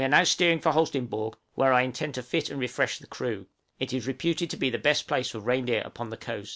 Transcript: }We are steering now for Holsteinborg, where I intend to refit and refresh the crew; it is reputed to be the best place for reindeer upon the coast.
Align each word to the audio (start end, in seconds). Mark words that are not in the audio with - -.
}We 0.01 0.05
are 0.07 0.25
steering 0.25 0.57
now 0.57 0.61
for 0.71 0.71
Holsteinborg, 0.71 1.35
where 1.53 1.71
I 1.71 1.83
intend 1.83 2.15
to 2.15 2.21
refit 2.21 2.49
and 2.49 2.59
refresh 2.59 2.97
the 2.97 3.05
crew; 3.05 3.45
it 3.79 3.93
is 3.93 4.07
reputed 4.07 4.49
to 4.49 4.57
be 4.57 4.71
the 4.71 4.79
best 4.79 5.07
place 5.07 5.29
for 5.29 5.39
reindeer 5.39 5.83
upon 5.85 6.09
the 6.09 6.17
coast. 6.17 6.49